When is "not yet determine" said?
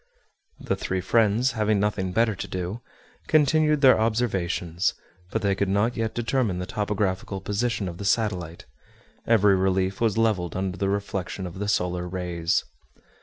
5.69-6.57